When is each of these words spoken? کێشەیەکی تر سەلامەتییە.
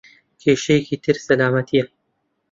کێشەیەکی 0.41 0.97
تر 1.03 1.15
سەلامەتییە. 1.25 1.85